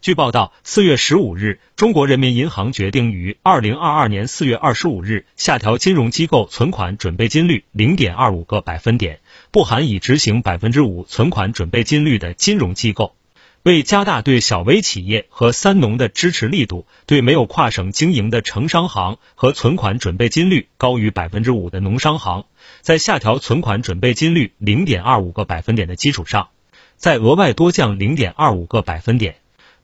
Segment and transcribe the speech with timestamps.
[0.00, 9.18] 据报道，四月十五日，中国人民银行决定于二零二二年四月二十五日下调金融机构存款准备金率零点二五个百分点，
[9.50, 13.16] 不含已执行百分之五存款准备金率的金融机构。
[13.64, 22.46] 为加大对小微企业和三农的支持力度，对没有跨省经营的城商行和存款准备金率高于百分之五的农商行，
[22.82, 26.50] 在下调存款准备金率零点二五个百分点的基础上，
[26.96, 29.34] 再额外多降零点二五个百分点。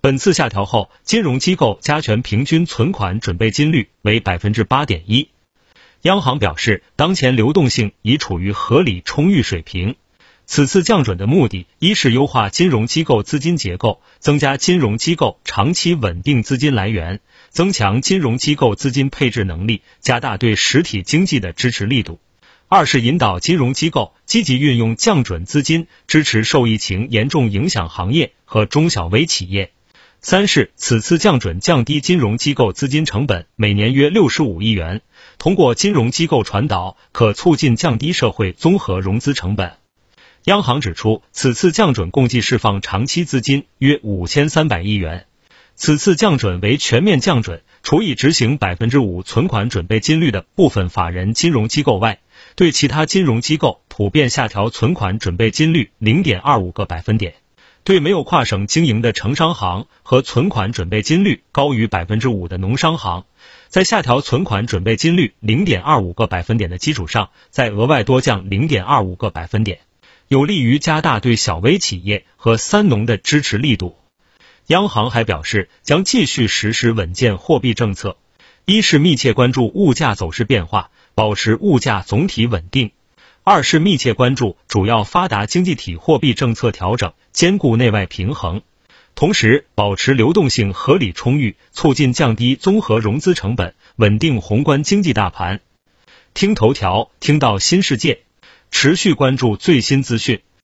[0.05, 5.31] 本次下调后，金融机构加权平均存款准备金率为百分之八点一。
[6.03, 9.97] 央行表示，当前流动性已处于合理充裕水平。
[10.45, 22.19] 此次降准的目的，一是优化金融机构资金结构，增加金融机构长期稳定资金来源，增强金融机构资金配置能力，加大对实体经济的支持力度；
[22.69, 29.71] 二是引导金融机构积极运用降准资金，支持受疫情严重影响行业和中小微企业。
[30.25, 35.03] 三是此次降准降低金融机构资金成本，每年约六十五亿元。
[35.37, 39.75] 通过金融机构传导，可促进降低社会综合融资成本。
[40.45, 45.27] 央行指出，此次降准共计释放长期资金约五千三百亿元。
[45.75, 52.21] 此次降准为全面降准，除已执行百分之五存款准备金率的部分法人金融机构外，
[52.57, 57.35] 对其他金融机构普遍下调存款准备金率零点二五个百分点。
[57.85, 63.27] 对没有跨省经营的城商行和存款准备金率高于百分之五的农商行，
[63.69, 69.81] 在下调存款准备金率零点二五个百分点的基础上，再额外多降零点二五个百分点，
[70.29, 73.97] 有利于加大对小微企业和三农的支持力度。
[74.69, 78.17] 央行还表示，将继续实施稳健货币政策，
[78.65, 82.93] 一是密切关注物价走势变化，保持物价总体稳定。
[83.47, 88.63] 二是密切关注主要发达经济体货币政策调整，兼顾内外平衡，
[89.15, 95.61] 同时保持流动性合理充裕，促进降低综合融资成本，稳定宏观经济大盘。
[96.33, 98.23] 听头条，听到新世界，
[98.71, 100.41] 持续关注最新资讯。